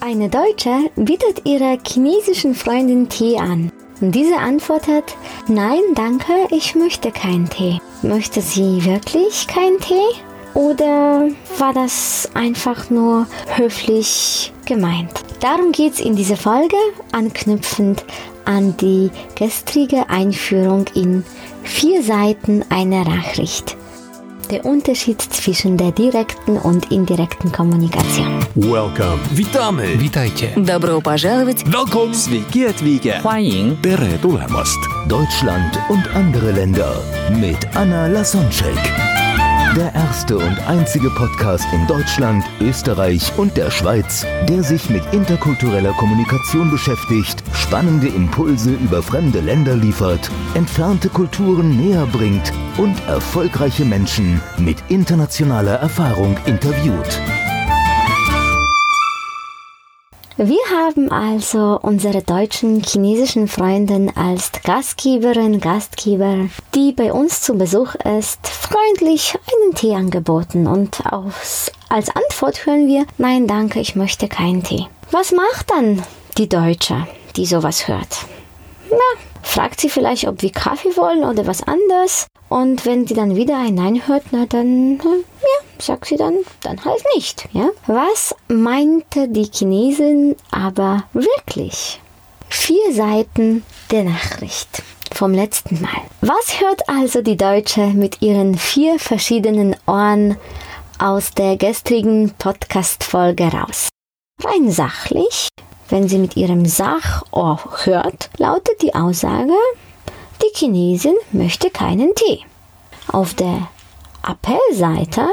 [0.00, 3.72] Eine Deutsche bietet ihrer chinesischen Freundin Tee an.
[4.00, 5.16] Und diese antwortet,
[5.48, 7.80] nein, danke, ich möchte keinen Tee.
[8.02, 10.14] Möchte sie wirklich keinen Tee?
[10.54, 13.26] Oder war das einfach nur
[13.56, 15.10] höflich gemeint?
[15.40, 16.76] Darum geht es in dieser Folge,
[17.10, 18.04] anknüpfend
[18.44, 21.24] an die gestrige Einführung in
[21.64, 23.76] vier Seiten einer Nachricht
[24.51, 28.39] Der Unterschied zwischen der direkten und indirekten Kommunikation.
[28.55, 29.19] Welcome.
[29.31, 29.99] Witamy.
[29.99, 30.49] Witajcie.
[30.57, 31.63] Добро пожаловать!
[31.65, 32.13] Welcome.
[32.13, 33.21] Sveiki atvykę.
[33.21, 34.79] 欢迎 Tere tulemast.
[35.07, 36.93] Deutschland und andere Länder
[37.39, 39.06] mit Anna Lasonczek.
[40.18, 46.72] Erste und einzige Podcast in Deutschland, Österreich und der Schweiz, der sich mit interkultureller Kommunikation
[46.72, 54.78] beschäftigt, spannende Impulse über fremde Länder liefert, entfernte Kulturen näher bringt und erfolgreiche Menschen mit
[54.88, 57.20] internationaler Erfahrung interviewt.
[60.40, 67.96] Wir haben also unsere deutschen chinesischen Freundin als Gastgeberin, Gastgeber, die bei uns zu Besuch
[67.96, 74.28] ist, freundlich einen Tee angeboten und aus, als Antwort hören wir, nein danke, ich möchte
[74.28, 74.86] keinen Tee.
[75.10, 76.04] Was macht dann
[76.36, 78.18] die Deutsche, die sowas hört?
[78.92, 82.28] Na, fragt sie vielleicht, ob wir Kaffee wollen oder was anderes.
[82.48, 85.00] Und wenn sie dann wieder ein Nein hört, na dann,
[85.48, 87.48] ja, sagt sie dann, dann halt nicht.
[87.52, 87.70] Ja?
[87.86, 92.00] Was meinte die Chinesin aber wirklich?
[92.48, 94.82] Vier Seiten der Nachricht
[95.12, 96.00] vom letzten Mal.
[96.20, 100.36] Was hört also die Deutsche mit ihren vier verschiedenen Ohren
[100.98, 103.88] aus der gestrigen Podcast-Folge raus?
[104.42, 105.48] Rein sachlich,
[105.88, 109.54] wenn sie mit ihrem Sachohr hört, lautet die Aussage,
[110.42, 112.44] die Chinesin möchte keinen Tee.
[113.10, 113.68] Auf der
[114.28, 115.26] Appellseite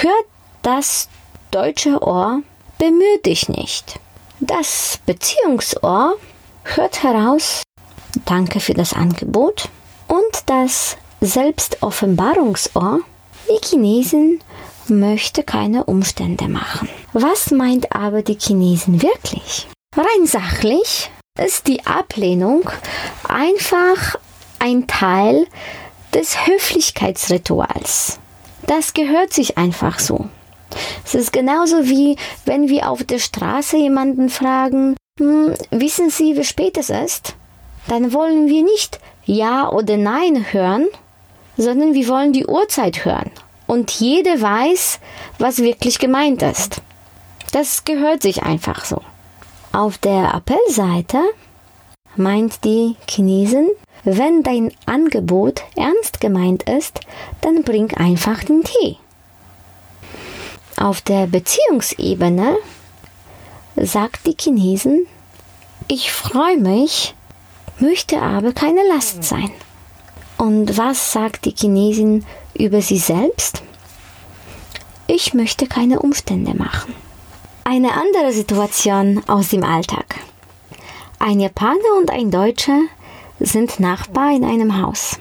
[0.00, 0.24] hört
[0.62, 1.10] das
[1.50, 2.40] deutsche Ohr
[2.78, 4.00] bemühe dich nicht.
[4.40, 6.14] Das Beziehungsohr
[6.62, 7.62] hört heraus
[8.24, 9.68] Danke für das Angebot
[10.08, 13.00] und das Selbstoffenbarungsohr
[13.50, 14.40] die Chinesin
[14.88, 16.88] möchte keine Umstände machen.
[17.12, 19.68] Was meint aber die Chinesin wirklich?
[19.94, 22.70] Rein sachlich ist die Ablehnung
[23.28, 24.16] einfach
[24.60, 25.46] ein Teil
[26.14, 28.18] des Höflichkeitsrituals.
[28.66, 30.28] Das gehört sich einfach so.
[31.04, 36.44] Es ist genauso wie wenn wir auf der Straße jemanden fragen, hm, wissen Sie, wie
[36.44, 37.34] spät es ist?
[37.86, 40.88] Dann wollen wir nicht Ja oder Nein hören,
[41.56, 43.30] sondern wir wollen die Uhrzeit hören.
[43.66, 45.00] Und jeder weiß,
[45.38, 46.82] was wirklich gemeint ist.
[47.52, 49.00] Das gehört sich einfach so.
[49.72, 51.20] Auf der Appellseite
[52.16, 53.68] meint die Chinesin,
[54.04, 57.00] wenn dein Angebot ernst gemeint ist,
[57.40, 58.96] dann bring einfach den Tee.
[60.76, 62.56] Auf der Beziehungsebene
[63.76, 65.06] sagt die Chinesin,
[65.88, 67.14] ich freue mich,
[67.78, 69.50] möchte aber keine Last sein.
[70.36, 73.62] Und was sagt die Chinesin über sie selbst?
[75.06, 76.94] Ich möchte keine Umstände machen.
[77.64, 80.16] Eine andere Situation aus dem Alltag.
[81.18, 82.80] Ein Japaner und ein Deutscher
[83.40, 85.18] sind Nachbar in einem Haus.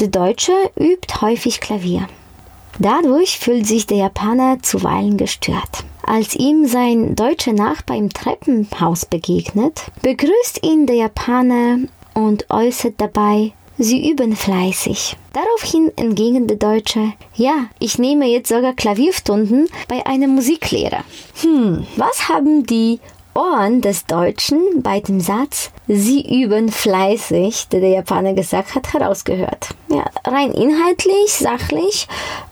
[0.00, 2.08] Der Deutsche übt häufig Klavier.
[2.78, 5.84] Dadurch fühlt sich der Japaner zuweilen gestört.
[6.02, 11.78] Als ihm sein deutscher Nachbar im Treppenhaus begegnet, begrüßt ihn der Japaner
[12.14, 15.16] und äußert dabei, Sie üben fleißig.
[15.32, 21.02] Daraufhin entgegen der Deutsche, ja, ich nehme jetzt sogar Klavierstunden bei einem Musiklehrer.
[21.42, 23.00] Hm, was haben die
[23.34, 29.68] Ohren des Deutschen bei dem Satz, sie üben fleißig, der der Japaner gesagt hat, herausgehört.
[29.88, 32.08] Ja, rein inhaltlich, sachlich,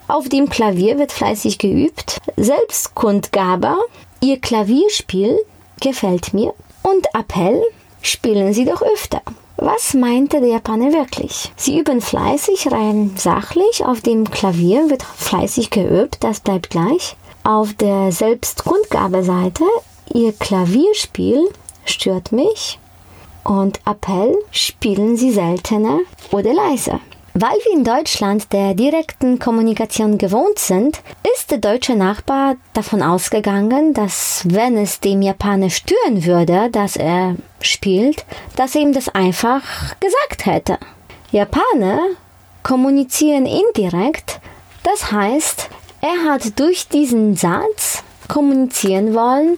[0.09, 2.19] auf dem Klavier wird fleißig geübt.
[2.37, 3.77] Selbstkundgabe,
[4.21, 5.39] ihr Klavierspiel
[5.81, 6.55] gefällt mir.
[6.83, 7.63] Und Appell,
[8.03, 9.23] spielen Sie doch öfter.
[9.57, 11.53] Was meinte der Japaner wirklich?
[11.57, 13.85] Sie üben fleißig, rein sachlich.
[13.85, 17.17] Auf dem Klavier wird fleißig geübt, das bleibt gleich.
[17.45, 19.65] Auf der Selbstkundgabe-Seite
[20.15, 21.49] Ihr Klavierspiel
[21.87, 22.79] stört mich
[23.45, 26.01] und Appell spielen Sie seltener
[26.31, 27.01] oder leiser.
[27.35, 31.01] Weil wir in Deutschland der direkten Kommunikation gewohnt sind,
[31.35, 37.37] ist der deutsche Nachbar davon ausgegangen, dass wenn es dem Japaner stören würde, dass er
[37.63, 39.63] spielt, dass er ihm das einfach
[39.99, 40.79] gesagt hätte.
[41.31, 42.01] Japaner
[42.63, 44.41] kommunizieren indirekt,
[44.83, 45.71] das heißt,
[46.03, 49.57] er hat durch diesen Satz kommunizieren wollen,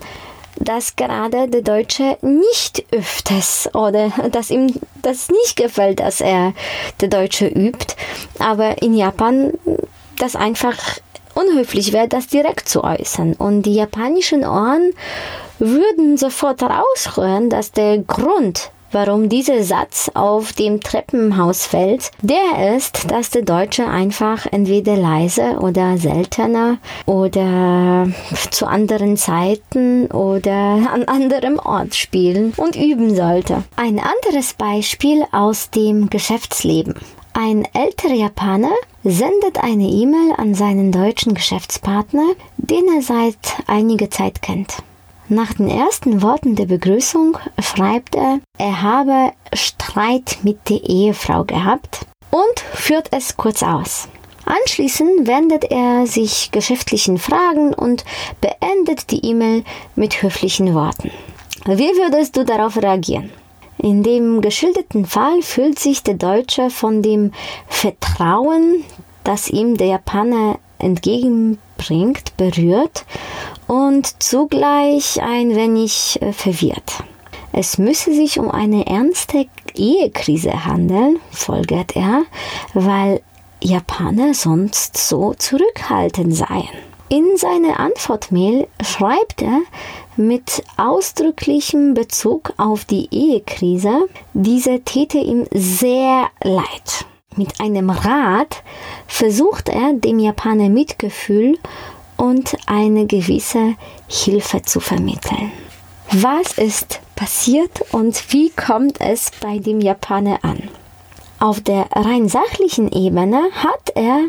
[0.59, 4.73] dass gerade der Deutsche nicht öfters oder dass ihm
[5.03, 6.53] das nicht gefällt, dass er
[7.01, 7.95] der Deutsche übt,
[8.39, 9.53] aber in Japan
[10.19, 10.77] das einfach
[11.35, 13.35] unhöflich wäre, das direkt zu äußern.
[13.35, 14.93] Und die japanischen Ohren
[15.59, 23.11] würden sofort raushören, dass der Grund, warum dieser Satz auf dem Treppenhaus fällt, der ist,
[23.11, 28.08] dass der Deutsche einfach entweder leise oder seltener oder
[28.50, 33.64] zu anderen Zeiten oder an anderem Ort spielen und üben sollte.
[33.76, 36.94] Ein anderes Beispiel aus dem Geschäftsleben.
[37.32, 44.41] Ein älterer Japaner sendet eine E-Mail an seinen deutschen Geschäftspartner, den er seit einiger Zeit
[44.41, 44.76] kennt.
[45.29, 52.00] Nach den ersten Worten der Begrüßung schreibt er, er habe Streit mit der Ehefrau gehabt
[52.31, 54.09] und führt es kurz aus.
[54.44, 58.05] Anschließend wendet er sich geschäftlichen Fragen und
[58.43, 59.65] beendet die E-Mail
[59.97, 61.11] mit höflichen Worten.
[61.65, 63.31] Wie würdest du darauf reagieren?
[63.79, 67.32] In dem geschilderten Fall fühlt sich der Deutsche von dem
[67.67, 68.85] Vertrauen,
[69.25, 73.06] das ihm der Japaner entgegenbringt, berührt
[73.66, 77.02] und zugleich ein wenig äh, verwirrt.
[77.52, 82.22] Es müsse sich um eine ernste Ehekrise handeln, folgert er,
[82.72, 83.20] weil
[83.62, 86.69] Japaner sonst so zurückhaltend seien.
[87.08, 89.61] In seiner Antwortmail schreibt er
[90.17, 97.06] mit ausdrücklichem Bezug auf die Ehekrise, diese täte ihm sehr leid.
[97.37, 98.62] Mit einem Rat
[99.06, 101.58] versucht er dem Japaner Mitgefühl
[102.25, 103.75] und eine gewisse
[104.09, 105.53] Hilfe zu vermitteln.
[106.11, 110.71] Was ist passiert und wie kommt es bei dem Japaner an?
[111.38, 114.21] Auf der rein sachlichen Ebene hat er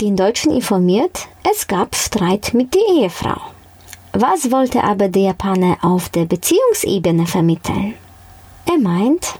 [0.00, 3.40] den Deutschen informiert, es gab Streit mit der Ehefrau.
[4.12, 7.94] Was wollte aber der Japaner auf der Beziehungsebene vermitteln?
[8.66, 9.34] Er meint,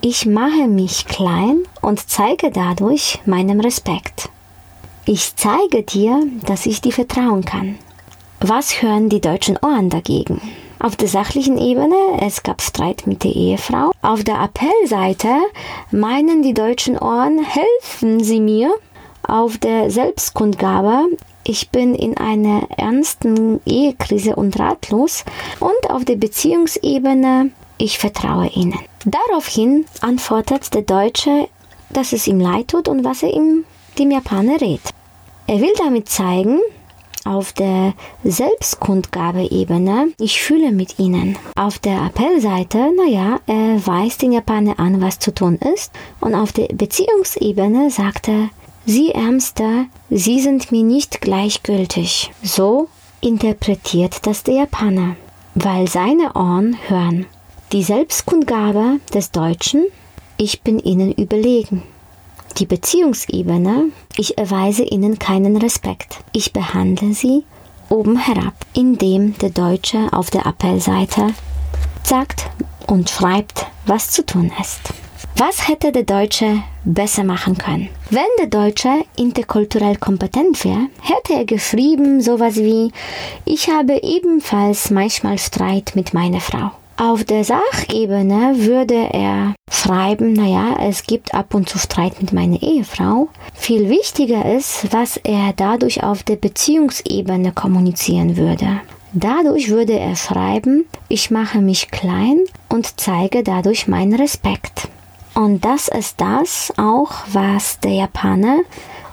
[0.00, 4.28] ich mache mich klein und zeige dadurch meinen Respekt.
[5.06, 7.78] Ich zeige dir, dass ich dir vertrauen kann.
[8.40, 10.40] Was hören die deutschen Ohren dagegen?
[10.78, 13.90] Auf der sachlichen Ebene, es gab Streit mit der Ehefrau.
[14.00, 15.28] Auf der Appellseite
[15.90, 18.74] meinen die deutschen Ohren, helfen Sie mir.
[19.22, 21.08] Auf der Selbstkundgabe,
[21.44, 25.26] ich bin in einer ernsten Ehekrise und ratlos.
[25.60, 28.78] Und auf der Beziehungsebene, ich vertraue Ihnen.
[29.04, 31.48] Daraufhin antwortet der Deutsche,
[31.90, 34.82] dass es ihm leid tut und was er ihm dem Japaner rät.
[35.46, 36.60] Er will damit zeigen,
[37.24, 41.38] auf der Selbstkundgabeebene, ich fühle mit ihnen.
[41.56, 45.92] Auf der Appellseite, naja, er weist den Japaner an, was zu tun ist.
[46.20, 48.50] Und auf der Beziehungsebene sagt er,
[48.86, 52.30] Sie Ärmster, Sie sind mir nicht gleichgültig.
[52.42, 52.88] So
[53.22, 55.16] interpretiert das der Japaner,
[55.54, 57.24] weil seine Ohren hören.
[57.72, 59.86] Die Selbstkundgabe des Deutschen,
[60.36, 61.82] ich bin Ihnen überlegen.
[62.58, 66.18] Die Beziehungsebene, ich erweise ihnen keinen Respekt.
[66.32, 67.42] Ich behandle sie
[67.88, 71.34] oben herab, indem der Deutsche auf der Appellseite
[72.04, 72.48] sagt
[72.86, 74.80] und schreibt, was zu tun ist.
[75.36, 77.88] Was hätte der Deutsche besser machen können?
[78.10, 82.92] Wenn der Deutsche interkulturell kompetent wäre, hätte er geschrieben sowas wie,
[83.44, 86.70] ich habe ebenfalls manchmal Streit mit meiner Frau.
[86.96, 92.62] Auf der Sachebene würde er schreiben, naja, es gibt ab und zu Streit mit meiner
[92.62, 93.28] Ehefrau.
[93.52, 98.80] Viel wichtiger ist, was er dadurch auf der Beziehungsebene kommunizieren würde.
[99.12, 104.86] Dadurch würde er schreiben, ich mache mich klein und zeige dadurch meinen Respekt.
[105.34, 108.60] Und das ist das auch, was der Japaner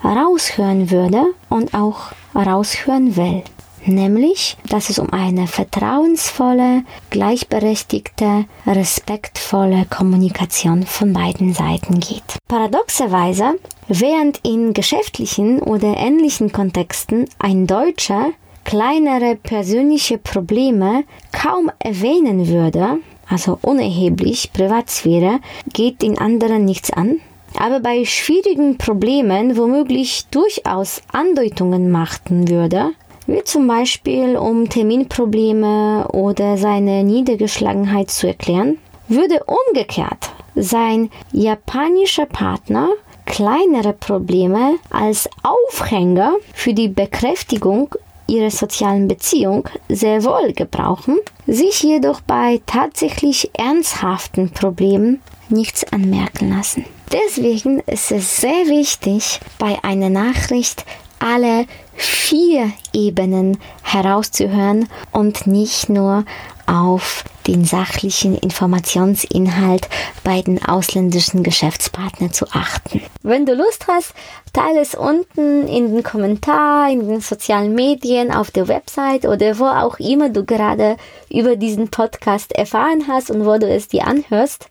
[0.03, 3.41] raushören würde und auch raushören will
[3.86, 12.38] nämlich, dass es um eine vertrauensvolle, gleichberechtigte, respektvolle Kommunikation von beiden Seiten geht.
[12.48, 13.56] Paradoxerweise,
[13.88, 18.32] während in geschäftlichen oder ähnlichen Kontexten ein Deutscher
[18.64, 25.40] kleinere persönliche Probleme kaum erwähnen würde, also unerheblich Privatsphäre,
[25.74, 27.20] geht den anderen nichts an,
[27.58, 32.92] aber bei schwierigen Problemen womöglich durchaus Andeutungen machten würde,
[33.32, 42.90] wie zum Beispiel um Terminprobleme oder seine Niedergeschlagenheit zu erklären, würde umgekehrt sein japanischer Partner
[43.26, 47.96] kleinere Probleme als Aufhänger für die Bekräftigung
[48.28, 56.86] ihrer sozialen Beziehung sehr wohl gebrauchen, sich jedoch bei tatsächlich ernsthaften Problemen nichts anmerken lassen.
[57.12, 60.86] Deswegen ist es sehr wichtig, bei einer Nachricht
[61.20, 66.25] alle vier Ebenen herauszuhören und nicht nur
[66.65, 69.89] auf den sachlichen Informationsinhalt
[70.24, 73.01] bei den ausländischen Geschäftspartnern zu achten.
[73.24, 74.13] Wenn du Lust hast,
[74.53, 79.65] teile es unten in den Kommentaren, in den sozialen Medien, auf der Website oder wo
[79.65, 80.98] auch immer du gerade
[81.29, 84.69] über diesen Podcast erfahren hast und wo du es dir anhörst.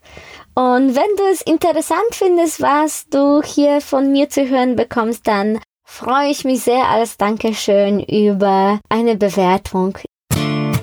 [0.53, 5.59] Und wenn du es interessant findest, was du hier von mir zu hören bekommst, dann
[5.90, 9.98] freue ich mich sehr als Dankeschön über eine Bewertung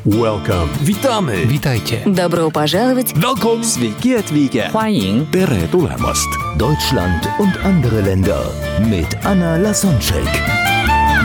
[0.06, 0.70] Welcome.
[0.82, 1.48] Witamy.
[1.48, 2.04] Witajcie.
[2.06, 3.14] Добро пожаловать.
[3.16, 3.64] Welcome.
[3.64, 4.70] Sveiki atvykę.
[4.70, 6.28] 欢迎 Tere tulemast.
[6.58, 8.44] Deutschland und andere Länder
[8.90, 10.67] mit Anna Lasonczek.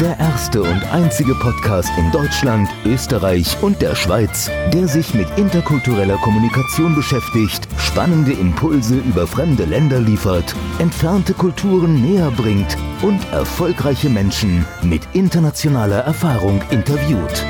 [0.01, 6.17] Der erste und einzige Podcast in Deutschland, Österreich und der Schweiz, der sich mit interkultureller
[6.17, 14.65] Kommunikation beschäftigt, spannende Impulse über fremde Länder liefert, entfernte Kulturen näher bringt und erfolgreiche Menschen
[14.81, 17.45] mit internationaler Erfahrung interviewt.